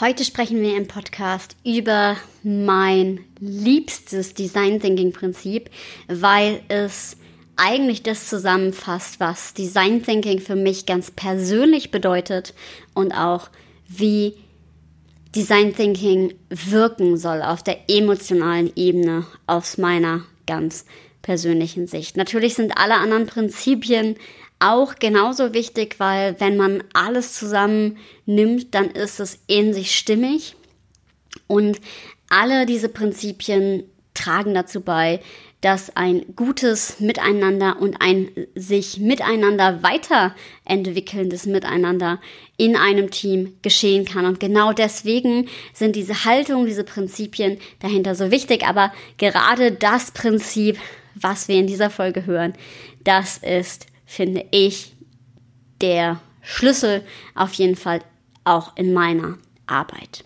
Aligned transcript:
Heute 0.00 0.24
sprechen 0.24 0.60
wir 0.60 0.76
im 0.76 0.88
Podcast 0.88 1.54
über 1.64 2.16
mein 2.42 3.20
liebstes 3.38 4.34
Design 4.34 4.80
Thinking 4.80 5.12
Prinzip, 5.12 5.70
weil 6.08 6.62
es 6.66 7.16
eigentlich 7.54 8.02
das 8.02 8.28
zusammenfasst, 8.28 9.20
was 9.20 9.54
Design 9.54 10.02
Thinking 10.02 10.40
für 10.40 10.56
mich 10.56 10.86
ganz 10.86 11.12
persönlich 11.12 11.92
bedeutet 11.92 12.54
und 12.92 13.12
auch 13.12 13.50
wie 13.86 14.34
Design 15.32 15.76
Thinking 15.76 16.34
wirken 16.48 17.16
soll 17.16 17.40
auf 17.40 17.62
der 17.62 17.88
emotionalen 17.88 18.72
Ebene 18.74 19.24
aus 19.46 19.78
meiner 19.78 20.24
ganz 20.48 20.86
persönlichen 21.22 21.86
Sicht. 21.86 22.16
Natürlich 22.16 22.54
sind 22.54 22.76
alle 22.76 22.94
anderen 22.94 23.26
Prinzipien 23.26 24.16
auch 24.58 24.96
genauso 24.96 25.52
wichtig, 25.52 25.96
weil 25.98 26.40
wenn 26.40 26.56
man 26.56 26.84
alles 26.92 27.34
zusammen 27.34 27.98
nimmt, 28.26 28.74
dann 28.74 28.90
ist 28.90 29.20
es 29.20 29.38
in 29.46 29.74
sich 29.74 29.94
stimmig. 29.94 30.56
Und 31.46 31.80
alle 32.28 32.66
diese 32.66 32.88
Prinzipien 32.88 33.84
tragen 34.14 34.54
dazu 34.54 34.80
bei, 34.80 35.20
dass 35.60 35.96
ein 35.96 36.36
gutes 36.36 37.00
Miteinander 37.00 37.80
und 37.80 37.96
ein 37.98 38.28
sich 38.54 38.98
miteinander 38.98 39.82
weiterentwickelndes 39.82 41.46
Miteinander 41.46 42.20
in 42.58 42.76
einem 42.76 43.10
Team 43.10 43.56
geschehen 43.62 44.04
kann. 44.04 44.26
Und 44.26 44.40
genau 44.40 44.74
deswegen 44.74 45.48
sind 45.72 45.96
diese 45.96 46.26
Haltung, 46.26 46.66
diese 46.66 46.84
Prinzipien 46.84 47.58
dahinter 47.80 48.14
so 48.14 48.30
wichtig. 48.30 48.66
Aber 48.66 48.92
gerade 49.16 49.72
das 49.72 50.10
Prinzip, 50.10 50.78
was 51.14 51.48
wir 51.48 51.56
in 51.56 51.66
dieser 51.66 51.88
Folge 51.88 52.26
hören, 52.26 52.52
das 53.02 53.38
ist 53.38 53.86
finde 54.04 54.46
ich, 54.50 54.92
der 55.80 56.20
Schlüssel 56.42 57.04
auf 57.34 57.52
jeden 57.54 57.76
Fall 57.76 58.00
auch 58.44 58.76
in 58.76 58.92
meiner 58.92 59.38
Arbeit. 59.66 60.24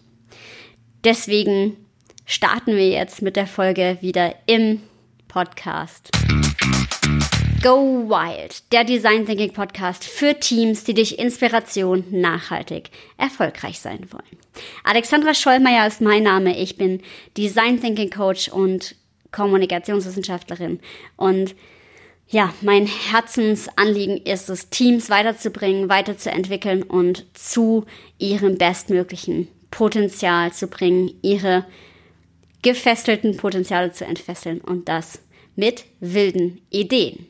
Deswegen 1.04 1.76
starten 2.26 2.76
wir 2.76 2.88
jetzt 2.88 3.22
mit 3.22 3.36
der 3.36 3.46
Folge 3.46 3.98
wieder 4.00 4.34
im 4.46 4.82
Podcast. 5.28 6.10
Go 7.62 8.08
Wild, 8.08 8.72
der 8.72 8.84
Design 8.84 9.26
Thinking 9.26 9.52
Podcast 9.52 10.04
für 10.04 10.38
Teams, 10.38 10.84
die 10.84 10.94
durch 10.94 11.12
Inspiration 11.12 12.04
nachhaltig 12.10 12.90
erfolgreich 13.16 13.80
sein 13.80 14.06
wollen. 14.12 14.38
Alexandra 14.84 15.34
Schollmeier 15.34 15.86
ist 15.86 16.00
mein 16.00 16.22
Name. 16.22 16.56
Ich 16.56 16.76
bin 16.76 17.02
Design 17.36 17.80
Thinking 17.80 18.10
Coach 18.10 18.48
und 18.48 18.94
Kommunikationswissenschaftlerin 19.32 20.78
und 21.16 21.56
ja, 22.30 22.52
mein 22.60 22.86
Herzensanliegen 22.86 24.18
ist 24.18 24.50
es, 24.50 24.68
Teams 24.68 25.08
weiterzubringen, 25.08 25.88
weiterzuentwickeln 25.88 26.82
und 26.82 27.24
zu 27.34 27.86
ihrem 28.18 28.58
bestmöglichen 28.58 29.48
Potenzial 29.70 30.52
zu 30.52 30.66
bringen, 30.66 31.10
ihre 31.22 31.64
gefesselten 32.62 33.36
Potenziale 33.36 33.92
zu 33.92 34.04
entfesseln 34.04 34.60
und 34.60 34.88
das 34.88 35.20
mit 35.56 35.84
wilden 36.00 36.60
Ideen. 36.70 37.26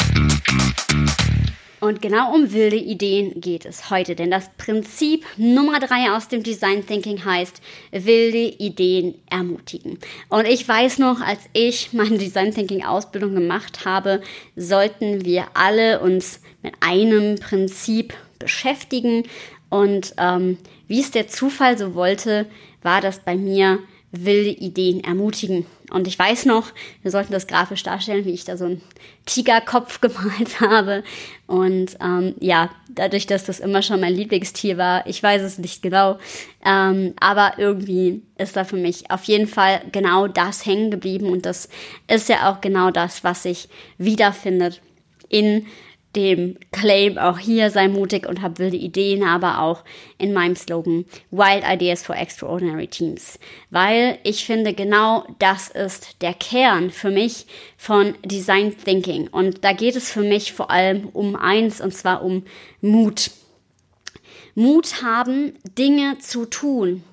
Und 1.80 2.02
genau 2.02 2.34
um 2.34 2.52
wilde 2.52 2.76
Ideen 2.76 3.40
geht 3.40 3.64
es 3.64 3.90
heute, 3.90 4.16
denn 4.16 4.30
das 4.30 4.50
Prinzip 4.58 5.24
Nummer 5.36 5.78
drei 5.78 6.10
aus 6.10 6.26
dem 6.28 6.42
Design 6.42 6.84
Thinking 6.84 7.24
heißt, 7.24 7.62
wilde 7.92 8.38
Ideen 8.58 9.14
ermutigen. 9.30 9.98
Und 10.28 10.46
ich 10.46 10.66
weiß 10.66 10.98
noch, 10.98 11.20
als 11.20 11.40
ich 11.52 11.92
meine 11.92 12.18
Design 12.18 12.52
Thinking 12.52 12.84
Ausbildung 12.84 13.34
gemacht 13.34 13.84
habe, 13.84 14.22
sollten 14.56 15.24
wir 15.24 15.46
alle 15.54 16.00
uns 16.00 16.40
mit 16.62 16.74
einem 16.80 17.36
Prinzip 17.36 18.12
beschäftigen. 18.40 19.24
Und 19.70 20.14
ähm, 20.18 20.58
wie 20.88 21.00
es 21.00 21.12
der 21.12 21.28
Zufall 21.28 21.78
so 21.78 21.94
wollte, 21.94 22.46
war 22.82 23.00
das 23.00 23.20
bei 23.20 23.36
mir 23.36 23.78
wilde 24.10 24.50
Ideen 24.50 25.04
ermutigen. 25.04 25.66
Und 25.90 26.06
ich 26.06 26.18
weiß 26.18 26.46
noch, 26.46 26.72
wir 27.02 27.10
sollten 27.10 27.32
das 27.32 27.46
grafisch 27.46 27.82
darstellen, 27.82 28.24
wie 28.24 28.32
ich 28.32 28.44
da 28.44 28.56
so 28.56 28.64
einen 28.64 28.80
Tigerkopf 29.26 30.00
gemalt 30.00 30.60
habe. 30.60 31.04
Und 31.46 31.96
ähm, 32.02 32.34
ja, 32.40 32.70
dadurch, 32.88 33.26
dass 33.26 33.44
das 33.44 33.60
immer 33.60 33.82
schon 33.82 34.00
mein 34.00 34.14
Lieblingstier 34.14 34.78
war, 34.78 35.06
ich 35.06 35.22
weiß 35.22 35.42
es 35.42 35.58
nicht 35.58 35.82
genau, 35.82 36.18
ähm, 36.64 37.14
aber 37.20 37.54
irgendwie 37.58 38.22
ist 38.38 38.56
da 38.56 38.64
für 38.64 38.76
mich 38.76 39.10
auf 39.10 39.24
jeden 39.24 39.46
Fall 39.46 39.82
genau 39.92 40.26
das 40.26 40.64
hängen 40.64 40.90
geblieben. 40.90 41.26
Und 41.26 41.44
das 41.44 41.68
ist 42.06 42.28
ja 42.28 42.50
auch 42.50 42.60
genau 42.60 42.90
das, 42.90 43.24
was 43.24 43.42
sich 43.42 43.68
wiederfindet 43.98 44.80
in 45.28 45.66
dem 46.16 46.56
Claim 46.72 47.18
auch 47.18 47.38
hier 47.38 47.70
sei 47.70 47.88
mutig 47.88 48.26
und 48.26 48.40
hab 48.40 48.58
wilde 48.58 48.76
Ideen, 48.76 49.22
aber 49.22 49.60
auch 49.60 49.84
in 50.16 50.32
meinem 50.32 50.56
Slogan 50.56 51.04
Wild 51.30 51.64
Ideas 51.68 52.02
for 52.02 52.16
Extraordinary 52.16 52.86
Teams. 52.86 53.38
Weil 53.70 54.18
ich 54.24 54.46
finde, 54.46 54.72
genau 54.72 55.26
das 55.38 55.68
ist 55.68 56.22
der 56.22 56.34
Kern 56.34 56.90
für 56.90 57.10
mich 57.10 57.46
von 57.76 58.14
Design 58.24 58.74
Thinking. 58.76 59.28
Und 59.28 59.64
da 59.64 59.72
geht 59.72 59.96
es 59.96 60.10
für 60.10 60.22
mich 60.22 60.52
vor 60.52 60.70
allem 60.70 61.08
um 61.08 61.36
eins, 61.36 61.80
und 61.80 61.94
zwar 61.94 62.24
um 62.24 62.44
Mut. 62.80 63.30
Mut 64.54 65.02
haben, 65.02 65.52
Dinge 65.78 66.18
zu 66.18 66.46
tun, 66.46 67.04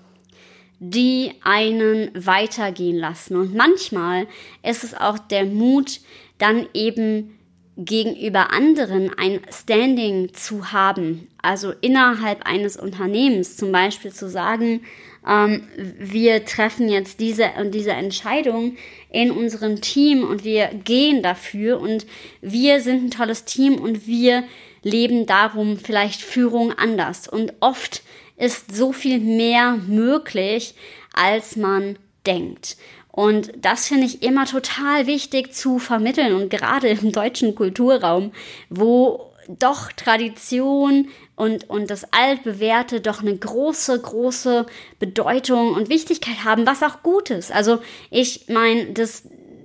die 0.80 1.34
einen 1.44 2.10
weitergehen 2.14 2.98
lassen. 2.98 3.36
Und 3.36 3.54
manchmal 3.54 4.26
ist 4.64 4.84
es 4.84 4.96
auch 4.96 5.20
der 5.20 5.46
Mut, 5.46 6.00
dann 6.38 6.68
eben 6.74 7.38
gegenüber 7.78 8.52
anderen 8.52 9.12
ein 9.18 9.42
Standing 9.52 10.34
zu 10.34 10.72
haben, 10.72 11.28
also 11.42 11.74
innerhalb 11.82 12.46
eines 12.46 12.78
Unternehmens 12.78 13.58
zum 13.58 13.72
Beispiel 13.72 14.14
zu 14.14 14.30
sagen, 14.30 14.82
ähm, 15.28 15.64
wir 15.76 16.46
treffen 16.46 16.88
jetzt 16.88 17.20
diese 17.20 17.50
und 17.60 17.72
diese 17.72 17.92
Entscheidung 17.92 18.78
in 19.12 19.32
unserem 19.32 19.82
Team 19.82 20.24
und 20.24 20.44
wir 20.44 20.68
gehen 20.68 21.22
dafür 21.22 21.80
und 21.80 22.06
wir 22.42 22.82
sind 22.82 23.06
ein 23.06 23.12
tolles 23.12 23.46
Team 23.46 23.76
und 23.76 24.08
wir 24.08 24.44
leben 24.84 25.26
darum 25.26 25.78
vielleicht 25.78 26.22
Führung 26.22 26.72
anders. 26.72 27.28
Und 27.28 27.54
oft 27.60 28.04
ist 28.38 28.76
so 28.76 28.92
viel 28.94 29.20
mehr 29.20 29.78
möglich, 29.88 30.76
als 31.14 31.56
man 31.56 31.98
denkt. 32.26 32.78
Und 33.16 33.54
das 33.62 33.88
finde 33.88 34.06
ich 34.08 34.24
immer 34.24 34.46
total 34.46 35.08
wichtig 35.08 35.54
zu 35.54 35.80
vermitteln 35.80 36.36
und 36.36 36.50
gerade 36.50 36.90
im 36.90 37.14
deutschen 37.14 37.56
Kulturraum, 37.56 38.34
wo 38.70 39.32
doch 39.48 39.90
Tradition 39.94 41.08
und, 41.38 41.70
und 41.70 41.90
das 41.90 42.12
Altbewährte 42.12 43.00
doch 43.00 43.22
eine 43.22 43.38
große, 43.38 44.02
große 44.02 44.66
Bedeutung 45.00 45.76
und 45.76 45.88
Wichtigkeit 45.88 46.44
haben, 46.44 46.66
was 46.66 46.84
auch 46.84 47.04
gut 47.04 47.30
ist. 47.30 47.54
Also 47.54 47.80
ich 48.12 48.50
meine, 48.50 48.88
das 48.88 49.24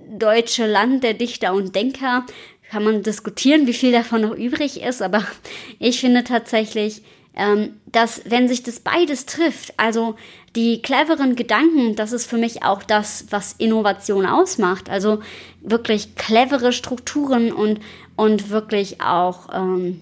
deutsche 0.09 0.65
Land 0.65 1.03
der 1.03 1.13
Dichter 1.13 1.53
und 1.53 1.75
Denker 1.75 2.25
kann 2.69 2.85
man 2.85 3.03
diskutieren, 3.03 3.67
wie 3.67 3.73
viel 3.73 3.91
davon 3.91 4.21
noch 4.21 4.33
übrig 4.33 4.81
ist, 4.81 5.01
aber 5.01 5.27
ich 5.79 5.99
finde 5.99 6.23
tatsächlich, 6.23 7.01
ähm, 7.35 7.79
dass 7.85 8.21
wenn 8.25 8.47
sich 8.47 8.63
das 8.63 8.79
beides 8.79 9.25
trifft, 9.25 9.73
also 9.77 10.15
die 10.55 10.81
cleveren 10.81 11.35
Gedanken, 11.35 11.95
das 11.95 12.11
ist 12.11 12.25
für 12.25 12.37
mich 12.37 12.63
auch 12.63 12.83
das, 12.83 13.27
was 13.29 13.53
Innovation 13.53 14.25
ausmacht. 14.25 14.89
Also 14.89 15.21
wirklich 15.61 16.15
clevere 16.15 16.73
Strukturen 16.73 17.53
und, 17.53 17.79
und 18.17 18.49
wirklich 18.49 19.01
auch 19.01 19.47
ähm, 19.53 20.01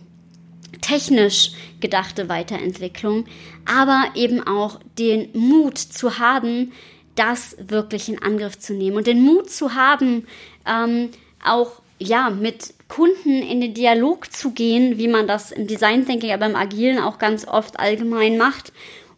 technisch 0.82 1.52
gedachte 1.80 2.30
Weiterentwicklung, 2.30 3.26
aber 3.66 4.06
eben 4.16 4.46
auch 4.46 4.80
den 4.98 5.30
Mut 5.34 5.78
zu 5.78 6.18
haben, 6.18 6.72
das 7.16 7.58
wirklich 7.60 8.10
in 8.10 8.22
Angriff 8.22 8.58
zu 8.58 8.74
nehmen 8.74 8.98
und 8.98 9.08
den 9.08 9.22
Mut 9.22 9.50
zu 9.52 9.76
haben, 9.76 10.26
ähm, 10.66 11.10
auch 11.44 11.82
ja 12.00 12.30
mit 12.30 12.74
Kunden 12.90 13.42
in 13.42 13.62
den 13.62 13.74
Dialog 13.74 14.34
zu 14.34 14.52
gehen, 14.52 14.98
wie 14.98 15.08
man 15.08 15.28
das 15.28 15.52
im 15.52 15.68
Design 15.68 16.06
Thinking, 16.06 16.32
aber 16.32 16.48
im 16.48 16.56
Agilen 16.56 17.00
auch 17.00 17.20
ganz 17.20 17.48
oft 17.48 17.80
allgemein 17.80 18.38
macht, 18.38 18.74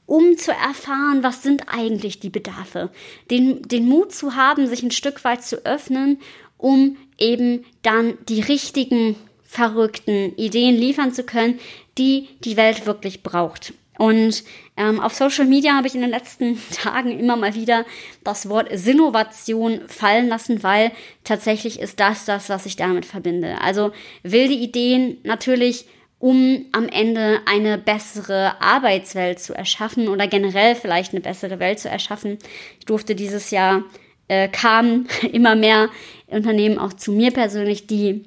um 0.06 0.38
zu 0.38 0.52
erfahren, 0.52 1.24
was 1.24 1.42
sind 1.42 1.64
eigentlich 1.68 2.20
die 2.20 2.30
Bedarfe. 2.30 2.92
Den, 3.32 3.62
den 3.64 3.88
Mut 3.88 4.14
zu 4.14 4.36
haben, 4.36 4.68
sich 4.68 4.84
ein 4.84 4.92
Stück 4.92 5.24
weit 5.24 5.44
zu 5.44 5.66
öffnen, 5.66 6.20
um 6.58 6.98
eben 7.18 7.66
dann 7.82 8.18
die 8.28 8.42
richtigen 8.42 9.16
verrückten 9.42 10.36
Ideen 10.36 10.76
liefern 10.76 11.14
zu 11.14 11.24
können, 11.24 11.60
die 11.98 12.28
die 12.44 12.58
Welt 12.58 12.86
wirklich 12.86 13.24
braucht. 13.24 13.74
Und 14.02 14.44
ähm, 14.78 15.00
auf 15.00 15.14
Social 15.14 15.46
Media 15.46 15.76
habe 15.76 15.86
ich 15.86 15.94
in 15.94 16.02
den 16.02 16.10
letzten 16.10 16.60
Tagen 16.72 17.20
immer 17.20 17.36
mal 17.36 17.54
wieder 17.54 17.86
das 18.24 18.50
Wort 18.50 18.68
Sinnovation 18.74 19.82
fallen 19.88 20.28
lassen, 20.28 20.64
weil 20.64 20.92
tatsächlich 21.24 21.80
ist 21.80 22.00
das 22.00 22.26
das, 22.26 22.50
was 22.50 22.66
ich 22.66 22.78
damit 22.78 23.06
verbinde. 23.06 23.62
Also 23.62 23.92
wilde 24.24 24.56
Ideen 24.56 25.20
natürlich, 25.24 25.86
um 26.18 26.66
am 26.72 26.90
Ende 26.90 27.42
eine 27.46 27.78
bessere 27.78 28.60
Arbeitswelt 28.60 29.40
zu 29.40 29.54
erschaffen 29.54 30.08
oder 30.08 30.26
generell 30.26 30.74
vielleicht 30.74 31.12
eine 31.12 31.22
bessere 31.22 31.60
Welt 31.60 31.78
zu 31.78 31.88
erschaffen. 31.88 32.40
Ich 32.80 32.86
durfte 32.86 33.14
dieses 33.14 33.52
Jahr 33.52 33.84
äh, 34.28 34.48
kamen 34.48 35.10
immer 35.32 35.56
mehr 35.56 35.90
Unternehmen 36.26 36.80
auch 36.80 36.94
zu 36.94 37.12
mir 37.12 37.30
persönlich, 37.30 37.86
die 37.86 38.24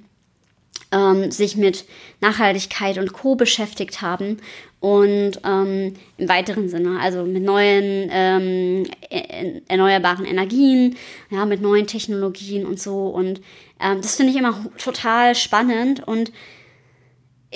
ähm, 0.94 1.31
sich 1.31 1.56
mit 1.56 1.85
Nachhaltigkeit 2.20 2.99
und 2.99 3.12
Co 3.12 3.35
beschäftigt 3.35 4.00
haben 4.00 4.38
und 4.81 5.41
ähm, 5.44 5.94
im 6.19 6.29
weiteren 6.29 6.69
Sinne, 6.69 7.00
also 7.00 7.25
mit 7.25 7.43
neuen 7.43 8.08
ähm, 8.12 8.85
e-, 9.11 9.61
erneuerbaren 9.67 10.25
Energien, 10.25 10.96
ja, 11.31 11.44
mit 11.46 11.61
neuen 11.61 11.87
Technologien 11.87 12.64
und 12.64 12.79
so. 12.79 13.08
Und 13.08 13.41
ähm, 13.81 14.00
das 14.00 14.17
finde 14.17 14.32
ich 14.32 14.38
immer 14.38 14.64
total 14.79 15.35
spannend 15.35 16.06
und 16.06 16.32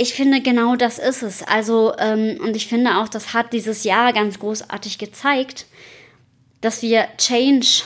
ich 0.01 0.15
finde, 0.15 0.41
genau 0.41 0.77
das 0.77 1.01
ist 1.01 1.23
es. 1.23 1.43
Also, 1.43 1.93
ähm, 1.99 2.39
und 2.41 2.55
ich 2.55 2.69
finde 2.69 2.99
auch, 2.99 3.09
das 3.09 3.35
hat 3.35 3.53
dieses 3.53 3.83
Jahr 3.83 4.13
ganz 4.13 4.39
großartig 4.39 4.99
gezeigt, 4.99 5.67
dass 6.61 6.83
wir 6.83 7.09
Change 7.19 7.83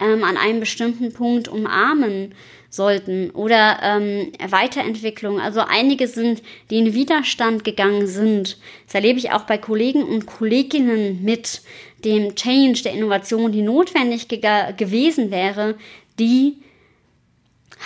ähm, 0.00 0.24
an 0.24 0.38
einem 0.38 0.60
bestimmten 0.60 1.12
Punkt 1.12 1.48
umarmen 1.48 2.34
sollten 2.70 3.30
oder 3.30 3.80
ähm, 3.82 4.32
Weiterentwicklung. 4.48 5.40
Also 5.40 5.60
einige 5.60 6.06
sind, 6.06 6.42
die 6.70 6.78
in 6.78 6.94
Widerstand 6.94 7.64
gegangen 7.64 8.06
sind. 8.06 8.56
Das 8.86 8.94
erlebe 8.94 9.18
ich 9.18 9.32
auch 9.32 9.42
bei 9.42 9.58
Kollegen 9.58 10.04
und 10.04 10.26
Kolleginnen 10.26 11.22
mit 11.22 11.62
dem 12.04 12.34
Change, 12.36 12.82
der 12.84 12.92
Innovation, 12.92 13.52
die 13.52 13.62
notwendig 13.62 14.28
ge 14.28 14.40
gewesen 14.76 15.30
wäre, 15.30 15.74
die 16.18 16.56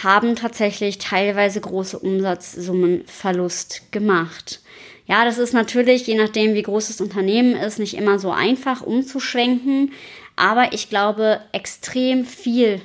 haben 0.03 0.37
tatsächlich 0.37 0.99
teilweise 0.99 1.61
große 1.61 1.99
Umsatzsummenverlust 1.99 3.93
gemacht. 3.93 4.61
Ja, 5.07 5.25
das 5.25 5.39
ist 5.39 5.53
natürlich, 5.53 6.07
je 6.07 6.17
nachdem, 6.17 6.55
wie 6.55 6.63
groß 6.63 6.89
das 6.89 7.01
Unternehmen 7.01 7.57
ist, 7.57 7.79
nicht 7.79 7.95
immer 7.95 8.19
so 8.19 8.31
einfach 8.31 8.83
umzuschwenken. 8.83 9.93
Aber 10.37 10.73
ich 10.73 10.89
glaube, 10.89 11.41
extrem 11.53 12.25
viel 12.25 12.81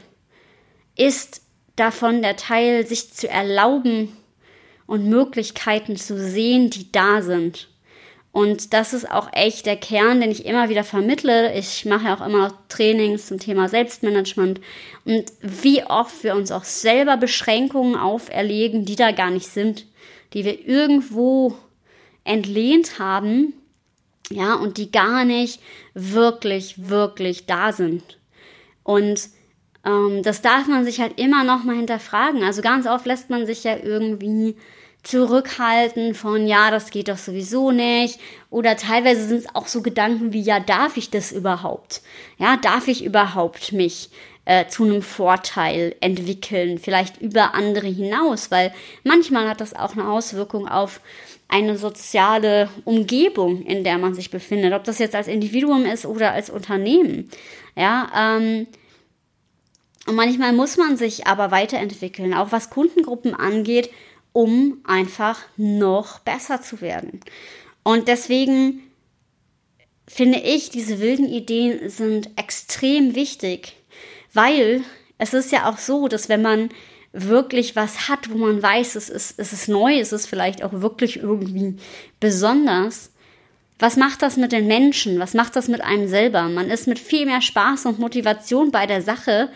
ist 0.95 1.41
davon 1.79 2.21
der 2.21 2.35
Teil, 2.35 2.85
sich 2.85 3.13
zu 3.13 3.29
erlauben 3.29 4.15
und 4.85 5.07
Möglichkeiten 5.07 5.95
zu 5.95 6.17
sehen, 6.17 6.69
die 6.69 6.91
da 6.91 7.21
sind. 7.21 7.69
Und 8.31 8.73
das 8.73 8.93
ist 8.93 9.09
auch 9.09 9.29
echt 9.33 9.65
der 9.65 9.75
Kern, 9.75 10.21
den 10.21 10.29
ich 10.29 10.45
immer 10.45 10.69
wieder 10.69 10.83
vermittle. 10.83 11.53
Ich 11.55 11.85
mache 11.85 12.13
auch 12.13 12.25
immer 12.25 12.53
Trainings 12.69 13.25
zum 13.25 13.39
Thema 13.39 13.67
Selbstmanagement 13.67 14.61
und 15.03 15.25
wie 15.41 15.83
oft 15.83 16.23
wir 16.23 16.35
uns 16.35 16.51
auch 16.51 16.63
selber 16.63 17.17
Beschränkungen 17.17 17.95
auferlegen, 17.95 18.85
die 18.85 18.95
da 18.95 19.11
gar 19.11 19.31
nicht 19.31 19.47
sind, 19.47 19.87
die 20.33 20.45
wir 20.45 20.65
irgendwo 20.67 21.55
entlehnt 22.23 22.99
haben, 22.99 23.53
ja, 24.29 24.53
und 24.53 24.77
die 24.77 24.91
gar 24.91 25.25
nicht 25.25 25.59
wirklich, 25.95 26.89
wirklich 26.89 27.47
da 27.47 27.73
sind. 27.73 28.19
Und 28.83 29.29
ähm, 29.85 30.23
das 30.23 30.41
darf 30.41 30.67
man 30.67 30.85
sich 30.85 30.99
halt 30.99 31.19
immer 31.19 31.43
noch 31.43 31.63
mal 31.63 31.75
hinterfragen. 31.75 32.43
Also 32.43 32.61
ganz 32.61 32.87
oft 32.87 33.05
lässt 33.05 33.29
man 33.29 33.45
sich 33.45 33.63
ja 33.63 33.77
irgendwie 33.77 34.55
zurückhalten 35.03 36.13
von, 36.13 36.45
ja, 36.45 36.71
das 36.71 36.91
geht 36.91 37.07
doch 37.07 37.17
sowieso 37.17 37.71
nicht. 37.71 38.19
Oder 38.49 38.75
teilweise 38.75 39.27
sind 39.27 39.39
es 39.39 39.55
auch 39.55 39.67
so 39.67 39.81
Gedanken 39.81 40.33
wie, 40.33 40.41
ja, 40.41 40.59
darf 40.59 40.97
ich 40.97 41.09
das 41.09 41.31
überhaupt? 41.31 42.01
Ja, 42.37 42.57
darf 42.57 42.87
ich 42.87 43.03
überhaupt 43.03 43.71
mich 43.71 44.09
äh, 44.45 44.67
zu 44.67 44.83
einem 44.83 45.01
Vorteil 45.01 45.95
entwickeln? 46.01 46.77
Vielleicht 46.77 47.21
über 47.21 47.55
andere 47.55 47.87
hinaus, 47.87 48.51
weil 48.51 48.73
manchmal 49.03 49.47
hat 49.47 49.61
das 49.61 49.73
auch 49.73 49.93
eine 49.93 50.09
Auswirkung 50.09 50.67
auf 50.67 50.99
eine 51.47 51.77
soziale 51.77 52.69
Umgebung, 52.85 53.63
in 53.63 53.83
der 53.83 53.97
man 53.97 54.13
sich 54.13 54.29
befindet, 54.29 54.73
ob 54.73 54.83
das 54.83 54.99
jetzt 54.99 55.15
als 55.15 55.27
Individuum 55.27 55.85
ist 55.85 56.05
oder 56.05 56.33
als 56.33 56.49
Unternehmen. 56.49 57.29
Ja, 57.75 58.37
ähm, 58.37 58.67
und 60.07 60.15
manchmal 60.15 60.53
muss 60.53 60.77
man 60.77 60.97
sich 60.97 61.27
aber 61.27 61.51
weiterentwickeln, 61.51 62.33
auch 62.33 62.51
was 62.51 62.69
Kundengruppen 62.69 63.35
angeht, 63.35 63.89
um 64.31 64.79
einfach 64.85 65.41
noch 65.57 66.19
besser 66.19 66.61
zu 66.61 66.81
werden. 66.81 67.19
Und 67.83 68.07
deswegen 68.07 68.81
finde 70.07 70.39
ich, 70.39 70.69
diese 70.69 70.99
wilden 70.99 71.27
Ideen 71.27 71.89
sind 71.89 72.29
extrem 72.35 73.15
wichtig, 73.15 73.75
weil 74.33 74.83
es 75.17 75.33
ist 75.33 75.51
ja 75.51 75.69
auch 75.69 75.77
so, 75.77 76.07
dass 76.07 76.29
wenn 76.29 76.41
man 76.41 76.69
wirklich 77.11 77.75
was 77.75 78.07
hat, 78.07 78.29
wo 78.31 78.37
man 78.37 78.61
weiß, 78.61 78.95
es 78.95 79.09
ist, 79.09 79.39
es 79.39 79.53
ist 79.53 79.67
neu, 79.67 79.99
es 79.99 80.11
ist 80.11 80.27
vielleicht 80.27 80.63
auch 80.63 80.73
wirklich 80.73 81.17
irgendwie 81.17 81.77
besonders, 82.19 83.11
was 83.79 83.95
macht 83.95 84.21
das 84.21 84.35
mit 84.37 84.51
den 84.51 84.67
Menschen? 84.67 85.19
Was 85.19 85.33
macht 85.33 85.55
das 85.55 85.69
mit 85.69 85.81
einem 85.81 86.07
selber? 86.07 86.43
Man 86.43 86.69
ist 86.69 86.87
mit 86.87 86.99
viel 86.99 87.25
mehr 87.25 87.41
Spaß 87.41 87.85
und 87.85 87.97
Motivation 87.97 88.71
bei 88.71 88.85
der 88.85 89.01
Sache, 89.01 89.49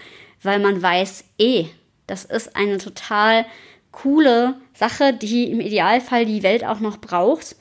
weil 0.43 0.59
man 0.59 0.81
weiß, 0.81 1.23
eh, 1.37 1.65
das 2.07 2.25
ist 2.25 2.55
eine 2.55 2.77
total 2.77 3.45
coole 3.91 4.55
Sache, 4.73 5.13
die 5.13 5.51
im 5.51 5.61
Idealfall 5.61 6.25
die 6.25 6.43
Welt 6.43 6.65
auch 6.65 6.79
noch 6.79 6.97
braucht. 6.97 7.55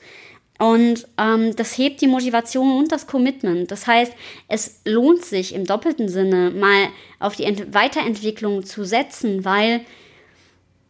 Und 0.59 1.07
ähm, 1.17 1.55
das 1.55 1.77
hebt 1.77 2.01
die 2.01 2.07
Motivation 2.07 2.77
und 2.77 2.91
das 2.91 3.07
Commitment. 3.07 3.71
Das 3.71 3.87
heißt, 3.87 4.13
es 4.47 4.81
lohnt 4.85 5.25
sich 5.25 5.53
im 5.53 5.65
doppelten 5.65 6.09
Sinne 6.09 6.51
mal 6.51 6.89
auf 7.19 7.35
die 7.35 7.43
Ent 7.43 7.73
Weiterentwicklung 7.73 8.63
zu 8.63 8.85
setzen, 8.85 9.45
weil 9.45 9.81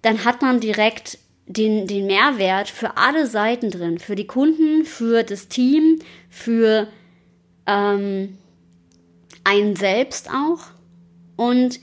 dann 0.01 0.25
hat 0.25 0.41
man 0.41 0.59
direkt 0.59 1.17
den, 1.45 1.87
den 1.87 2.07
Mehrwert 2.07 2.69
für 2.69 2.97
alle 2.97 3.27
Seiten 3.27 3.71
drin. 3.71 3.99
Für 3.99 4.15
die 4.15 4.27
Kunden, 4.27 4.85
für 4.85 5.23
das 5.23 5.47
Team, 5.47 5.99
für 6.29 6.87
ähm, 7.65 8.37
einen 9.43 9.75
selbst 9.75 10.29
auch. 10.29 10.59
Und 11.35 11.77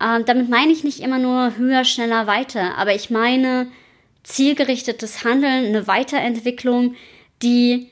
äh, 0.00 0.22
damit 0.24 0.48
meine 0.48 0.72
ich 0.72 0.84
nicht 0.84 1.00
immer 1.00 1.18
nur 1.18 1.56
höher, 1.56 1.84
schneller, 1.84 2.26
weiter, 2.26 2.76
aber 2.76 2.94
ich 2.94 3.10
meine 3.10 3.68
zielgerichtetes 4.22 5.24
Handeln, 5.24 5.66
eine 5.66 5.86
Weiterentwicklung, 5.86 6.94
die 7.42 7.88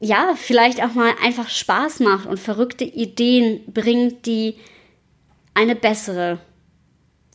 ja 0.00 0.34
vielleicht 0.36 0.82
auch 0.82 0.94
mal 0.94 1.14
einfach 1.22 1.48
Spaß 1.48 2.00
macht 2.00 2.26
und 2.26 2.40
verrückte 2.40 2.84
Ideen 2.84 3.60
bringt, 3.72 4.26
die 4.26 4.56
eine 5.54 5.76
bessere 5.76 6.40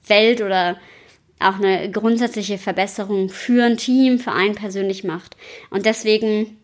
Welt 0.07 0.41
oder 0.41 0.77
auch 1.39 1.56
eine 1.56 1.91
grundsätzliche 1.91 2.57
Verbesserung 2.57 3.30
für 3.30 3.63
ein 3.63 3.77
Team, 3.77 4.19
für 4.19 4.31
einen 4.31 4.56
persönlich 4.56 5.03
macht. 5.03 5.36
Und 5.69 5.86
deswegen 5.86 6.57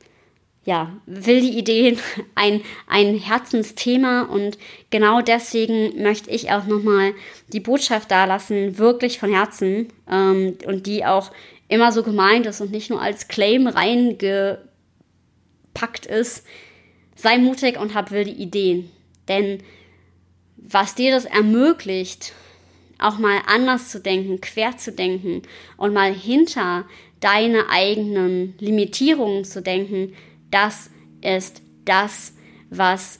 ja, 0.63 0.96
wilde 1.06 1.48
Ideen 1.48 1.98
ein, 2.36 2.62
ein 2.88 3.16
Herzensthema 3.18 4.24
und 4.24 4.58
genau 4.90 5.22
deswegen 5.22 6.02
möchte 6.02 6.30
ich 6.30 6.52
auch 6.52 6.66
nochmal 6.66 7.13
die 7.52 7.60
Botschaft 7.60 8.12
dalassen, 8.12 8.78
wirklich 8.78 9.19
von 9.19 9.31
Herzen 9.31 9.88
ähm, 10.10 10.58
und 10.66 10.86
die 10.86 11.06
auch 11.06 11.31
immer 11.68 11.92
so 11.92 12.04
gemeint 12.04 12.46
ist 12.46 12.62
und 12.62 12.72
nicht 12.72 12.90
nur 12.90 13.02
als 13.02 13.28
Claim 13.28 13.68
reingepackt 13.68 14.66
ist. 16.08 16.46
Sei 17.16 17.38
mutig 17.38 17.80
und 17.80 17.94
hab 17.96 18.12
wilde 18.12 18.31
Ideen. 18.31 18.91
Denn 19.27 19.60
was 20.58 20.96
dir 20.96 21.12
das 21.12 21.25
ermöglicht, 21.25 22.34
auch 23.00 23.18
mal 23.18 23.39
anders 23.48 23.89
zu 23.89 24.00
denken, 24.00 24.41
quer 24.41 24.77
zu 24.77 24.91
denken 24.91 25.41
und 25.77 25.94
mal 25.94 26.13
hinter 26.13 26.86
deine 27.20 27.70
eigenen 27.70 28.56
Limitierungen 28.60 29.44
zu 29.46 29.62
denken, 29.62 30.13
das 30.51 30.89
ist 31.22 31.62
das, 31.86 32.34
was 32.70 33.20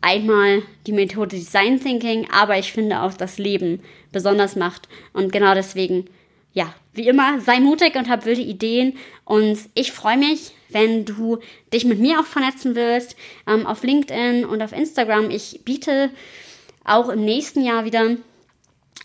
einmal 0.00 0.62
die 0.86 0.92
Methode 0.92 1.36
Design 1.36 1.80
Thinking, 1.80 2.28
aber 2.30 2.58
ich 2.58 2.72
finde 2.72 3.02
auch 3.02 3.14
das 3.14 3.38
Leben 3.38 3.80
besonders 4.12 4.56
macht. 4.56 4.88
Und 5.12 5.32
genau 5.32 5.54
deswegen, 5.54 6.06
ja, 6.52 6.74
wie 6.92 7.08
immer, 7.08 7.40
sei 7.40 7.60
mutig 7.60 7.94
und 7.96 8.08
hab 8.08 8.24
wilde 8.24 8.40
Ideen. 8.40 8.96
Und 9.24 9.58
ich 9.74 9.92
freue 9.92 10.16
mich, 10.16 10.52
wenn 10.68 11.04
du 11.04 11.38
dich 11.72 11.84
mit 11.84 11.98
mir 11.98 12.20
auch 12.20 12.24
vernetzen 12.26 12.74
willst, 12.74 13.16
ähm, 13.46 13.66
auf 13.66 13.82
LinkedIn 13.82 14.44
und 14.44 14.62
auf 14.62 14.72
Instagram. 14.72 15.30
Ich 15.30 15.60
biete 15.64 16.10
auch 16.84 17.08
im 17.08 17.24
nächsten 17.24 17.62
Jahr 17.62 17.84
wieder 17.84 18.16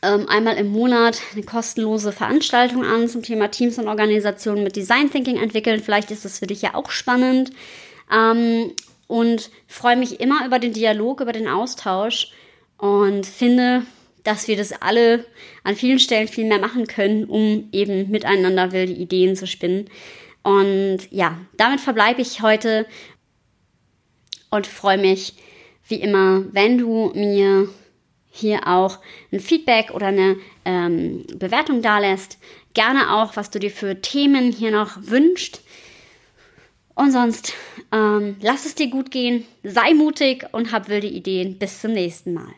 einmal 0.01 0.58
im 0.58 0.68
Monat 0.68 1.20
eine 1.34 1.44
kostenlose 1.44 2.12
Veranstaltung 2.12 2.84
an 2.84 3.08
zum 3.08 3.24
Thema 3.24 3.50
Teams 3.50 3.80
und 3.80 3.88
Organisationen 3.88 4.63
mit 4.63 4.75
Design 4.75 5.10
Thinking 5.10 5.38
entwickeln. 5.38 5.82
Vielleicht 5.82 6.12
ist 6.12 6.25
das 6.25 6.39
für 6.39 6.48
dich 6.48 6.62
ja 6.62 6.75
auch 6.75 6.92
spannend. 6.92 7.51
Ähm, 8.12 8.72
und 9.08 9.51
freue 9.68 9.96
mich 9.96 10.20
immer 10.20 10.46
über 10.46 10.60
den 10.60 10.74
Dialog, 10.74 11.22
über 11.22 11.32
den 11.32 11.48
Austausch 11.48 12.32
und 12.77 13.25
finde, 13.25 13.84
dass 14.24 14.48
wir 14.48 14.58
das 14.58 14.72
alle 14.82 15.25
an 15.63 15.75
vielen 15.75 16.00
Stellen 16.00 16.27
viel 16.27 16.46
mehr 16.46 16.60
machen 16.60 16.88
können, 16.88 17.25
um 17.25 17.70
eben 17.72 18.10
miteinander 18.10 18.72
wilde 18.72 18.94
Ideen 18.94 19.36
zu 19.36 19.46
spinnen. 19.46 19.89
Und 20.44 21.00
ja, 21.12 21.39
damit 21.58 21.80
verbleibe 21.80 22.22
ich 22.22 22.42
heute 22.42 22.86
und 24.50 24.68
freue 24.68 24.98
mich 24.98 25.36
wie 25.88 25.96
immer, 25.96 26.44
wenn 26.51 26.77
du 26.77 27.12
mir 27.13 27.70
hier 28.36 28.68
auch 28.68 29.00
ein 29.32 29.39
Feedback 29.39 29.92
oder 29.92 30.08
eine 30.08 30.36
ähm, 30.65 31.25
Bewertung 31.36 31.82
dalässt. 31.82 32.38
Gerne 32.74 33.13
auch, 33.13 33.38
was 33.38 33.50
du 33.50 33.60
dir 33.60 33.72
für 33.72 34.01
Themen 34.01 34.51
hier 34.51 34.72
noch 34.72 34.98
wünschst. 35.00 35.62
Und 36.96 37.12
sonst 37.12 37.54
ähm, 37.92 38.36
lass 38.42 38.65
es 38.65 38.75
dir 38.75 38.89
gut 38.89 39.12
gehen, 39.12 39.46
sei 39.63 39.94
mutig 39.94 40.46
und 40.51 40.72
hab 40.72 40.89
wilde 40.89 41.08
Ideen. 41.08 41.58
Bis 41.58 41.82
zum 41.82 41.94
nächsten 41.94 42.34
Mal. 42.34 42.54